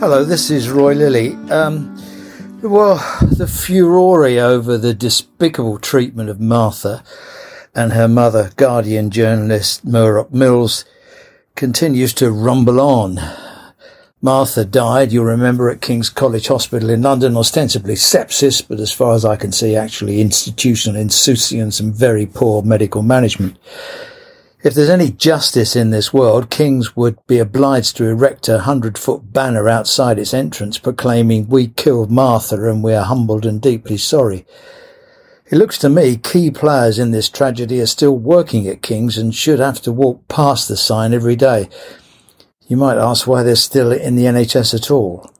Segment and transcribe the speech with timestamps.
[0.00, 1.34] Hello, this is Roy Lilly.
[1.50, 1.96] Um,
[2.62, 7.02] well, the furore over the despicable treatment of Martha
[7.74, 10.84] and her mother, Guardian journalist Merope Mills,
[11.56, 13.18] continues to rumble on.
[14.22, 19.14] Martha died, you'll remember, at King's College Hospital in London, ostensibly sepsis, but as far
[19.14, 23.56] as I can see, actually institutional insouciance and very poor medical management.
[24.60, 28.98] If there's any justice in this world, King's would be obliged to erect a hundred
[28.98, 33.96] foot banner outside its entrance proclaiming, we killed Martha and we are humbled and deeply
[33.96, 34.44] sorry.
[35.46, 39.32] It looks to me key players in this tragedy are still working at King's and
[39.32, 41.68] should have to walk past the sign every day.
[42.66, 45.30] You might ask why they're still in the NHS at all.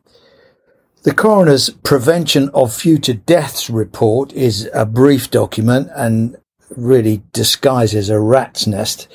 [1.02, 6.36] The coroner's Prevention of Future Deaths report is a brief document and
[6.76, 9.08] really disguises a rat's nest.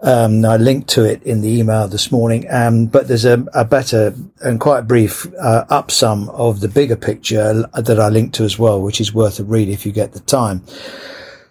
[0.00, 3.64] Um, I linked to it in the email this morning, um, but there's a, a,
[3.64, 8.58] better and quite brief uh, upsum of the bigger picture that I linked to as
[8.58, 10.62] well, which is worth a read if you get the time.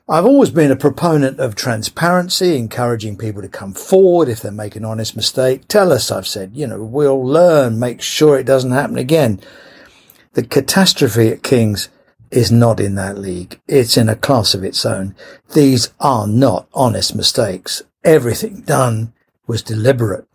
[0.10, 4.78] I've always been a proponent of transparency, encouraging people to come forward if they make
[4.78, 5.68] an honest mistake.
[5.68, 9.42] Tell us, I've said, you know, we'll learn, make sure it doesn't happen again.
[10.32, 11.90] The catastrophe at King's
[12.32, 13.60] is not in that league.
[13.68, 15.16] It's in a class of its own.
[15.54, 17.84] These are not honest mistakes.
[18.04, 19.14] Everything done
[19.48, 20.28] was deliberate.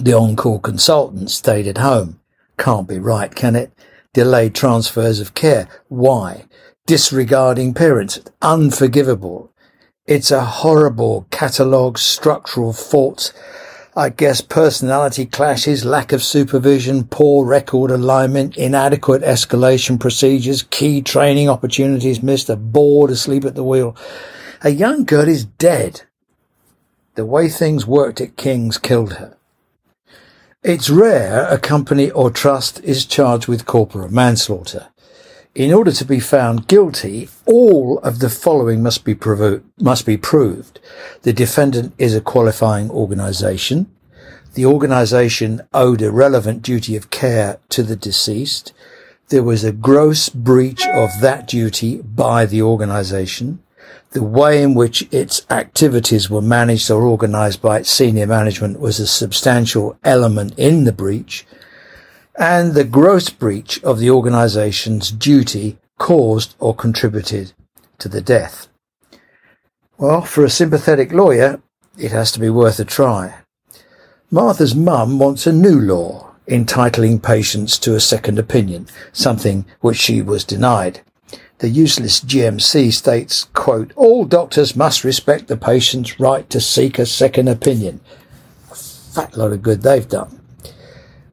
[0.00, 2.20] The on-call consultant stayed at home.
[2.56, 3.72] Can't be right, can it?
[4.14, 5.68] Delayed transfers of care.
[5.88, 6.44] Why?
[6.88, 9.52] disregarding parents, unforgivable.
[10.06, 13.34] It's a horrible catalogue, structural faults.
[13.98, 21.48] I guess personality clashes, lack of supervision, poor record alignment, inadequate escalation procedures, key training
[21.48, 23.96] opportunities missed, a board asleep at the wheel.
[24.62, 26.02] A young girl is dead.
[27.16, 29.36] The way things worked at King's killed her.
[30.62, 34.90] It's rare a company or trust is charged with corporate manslaughter.
[35.58, 40.16] In order to be found guilty, all of the following must be, provo- must be
[40.16, 40.78] proved.
[41.22, 43.90] The defendant is a qualifying organisation.
[44.54, 48.72] The organisation owed a relevant duty of care to the deceased.
[49.30, 53.58] There was a gross breach of that duty by the organisation.
[54.12, 59.00] The way in which its activities were managed or organised by its senior management was
[59.00, 61.44] a substantial element in the breach
[62.38, 67.52] and the gross breach of the organization's duty caused or contributed
[67.98, 68.68] to the death.
[69.98, 71.60] Well, for a sympathetic lawyer,
[71.98, 73.34] it has to be worth a try.
[74.30, 80.22] Martha's mum wants a new law entitling patients to a second opinion, something which she
[80.22, 81.00] was denied.
[81.58, 87.04] The useless GMC states, quote, all doctors must respect the patient's right to seek a
[87.04, 88.00] second opinion.
[88.70, 90.37] A fat lot of good they've done.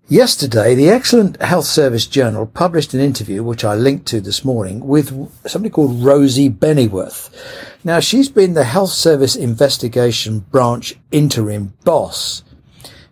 [0.07, 4.85] Yesterday, the excellent Health Service Journal published an interview, which I linked to this morning,
[4.85, 7.33] with somebody called Rosie Benneyworth.
[7.83, 12.43] Now, she's been the Health Service Investigation Branch interim boss,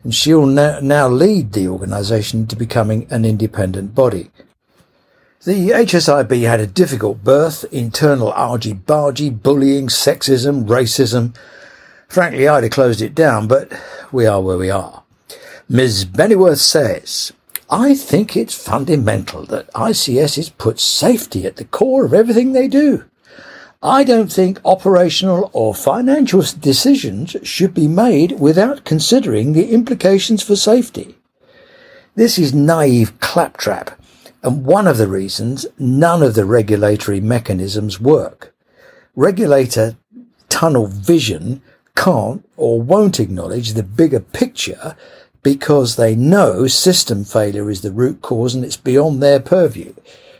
[0.03, 4.29] and she'll now lead the organisation to becoming an independent body.
[5.45, 11.35] The HSIB had a difficult birth, internal argy-bargy, bullying, sexism, racism.
[12.07, 13.73] Frankly, I'd have closed it down, but
[14.11, 15.02] we are where we are.
[15.69, 16.05] Ms.
[16.05, 17.31] Benneyworth says,
[17.69, 22.67] I think it's fundamental that ICS ICSs put safety at the core of everything they
[22.67, 23.05] do.
[23.81, 30.57] I don't think operational or financial decisions should be made without considering the implications for
[30.57, 31.15] safety.
[32.15, 33.99] This is naive claptrap,
[34.43, 38.53] and one of the reasons none of the regulatory mechanisms work.
[39.15, 39.95] Regulator
[40.49, 41.61] tunnel vision
[41.95, 44.95] can't or won't acknowledge the bigger picture
[45.43, 49.93] because they know system failure is the root cause and it's beyond their purview.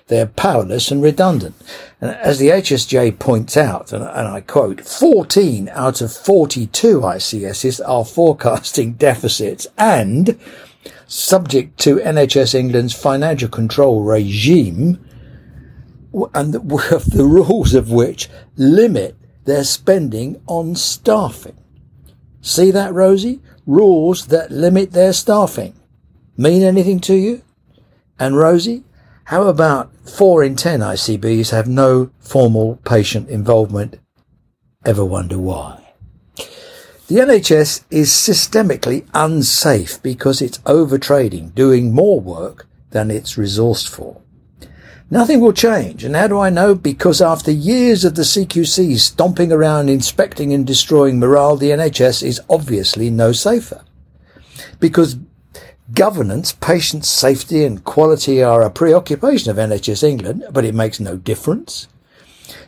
[0.08, 1.56] They're powerless and redundant.
[2.02, 7.82] And as the HSJ points out, and, and I quote, 14 out of 42 ICSs
[7.88, 10.40] are forecasting deficits and
[11.08, 15.04] subject to NHS England's financial control regime,
[16.34, 16.60] and the,
[17.08, 19.16] the rules of which limit
[19.46, 21.58] their spending on staffing.
[22.42, 23.42] See that, Rosie?
[23.66, 25.74] Rules that limit their staffing
[26.38, 27.42] mean anything to you?
[28.20, 28.84] And Rosie,
[29.26, 34.00] how about four in ten ICBs have no formal patient involvement?
[34.86, 35.80] Ever wonder why?
[37.08, 44.23] The NHS is systemically unsafe because it's overtrading, doing more work than it's resourced for.
[45.10, 46.04] Nothing will change.
[46.04, 46.76] And how do I know?
[46.76, 52.42] Because after years of the CQC stomping around inspecting and destroying morale, the NHS is
[52.50, 53.84] obviously no safer.
[54.80, 55.18] Because
[55.94, 61.18] Governance, patient safety and quality are a preoccupation of NHS England, but it makes no
[61.18, 61.88] difference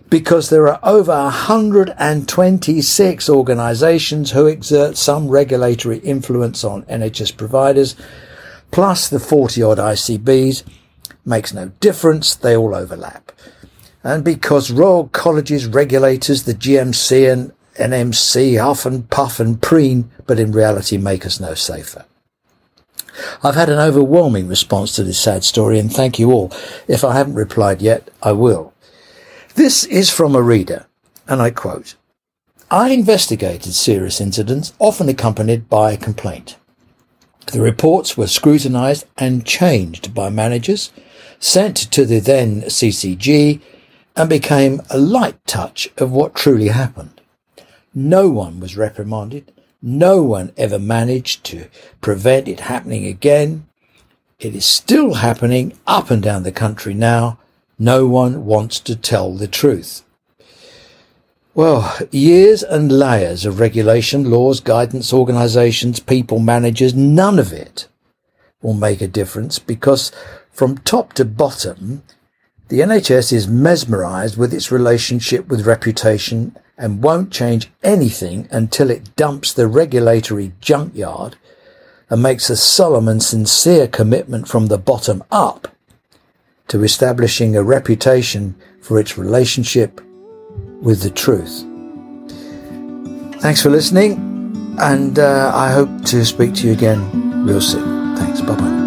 [0.10, 7.96] because there are over 126 organisations who exert some regulatory influence on NHS providers,
[8.70, 10.64] plus the 40 odd ICBs.
[11.26, 13.32] Makes no difference, they all overlap.
[14.04, 20.40] And because Royal College's regulators, the GMC and NMC, huff and puff and preen, but
[20.40, 22.06] in reality make us no safer.
[23.44, 26.52] I've had an overwhelming response to this sad story and thank you all.
[26.88, 28.74] If I haven't replied yet, I will.
[29.56, 30.86] This is from a reader,
[31.28, 31.96] and I quote,
[32.70, 36.58] I investigated serious incidents, often accompanied by a complaint.
[37.54, 40.92] The reports were scrutinised and changed by managers,
[41.46, 43.62] sent to the then CCG,
[44.16, 47.22] and became a light touch of what truly happened.
[47.94, 49.52] No one was reprimanded.
[49.80, 51.68] No one ever managed to
[52.02, 53.68] prevent it happening again.
[54.40, 57.38] It is still happening up and down the country now,
[57.78, 60.04] no one wants to tell the truth.
[61.54, 67.88] Well, years and layers of regulation, laws, guidance, organisations, people, managers, none of it
[68.66, 70.12] will make a difference because
[70.52, 72.02] from top to bottom,
[72.70, 79.16] the NHS is mesmerised with its relationship with reputation and won't change anything until it
[79.16, 81.36] dumps the regulatory junkyard
[82.10, 85.68] and makes a solemn and sincere commitment from the bottom up
[86.68, 90.02] to establishing a reputation for its relationship
[90.82, 91.64] with the truth.
[93.42, 94.14] Thanks for listening,
[94.80, 97.95] and uh, I hope to speak to you again real soon.
[98.46, 98.85] Bye bye.